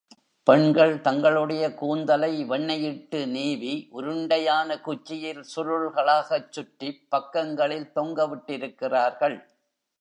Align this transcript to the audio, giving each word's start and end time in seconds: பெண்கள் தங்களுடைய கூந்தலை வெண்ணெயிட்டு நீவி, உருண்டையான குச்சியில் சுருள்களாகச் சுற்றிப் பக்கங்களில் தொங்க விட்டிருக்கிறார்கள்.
பெண்கள் 0.47 1.01
தங்களுடைய 1.01 1.73
கூந்தலை 1.73 2.45
வெண்ணெயிட்டு 2.49 3.27
நீவி, 3.27 3.87
உருண்டையான 3.93 4.79
குச்சியில் 4.81 5.43
சுருள்களாகச் 5.55 6.49
சுற்றிப் 6.49 7.05
பக்கங்களில் 7.09 7.91
தொங்க 7.91 8.27
விட்டிருக்கிறார்கள். 8.27 9.37